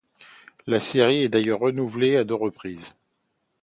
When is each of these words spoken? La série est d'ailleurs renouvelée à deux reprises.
La 0.65 0.79
série 0.79 1.21
est 1.21 1.29
d'ailleurs 1.29 1.59
renouvelée 1.59 2.15
à 2.17 2.23
deux 2.23 2.33
reprises. 2.33 2.95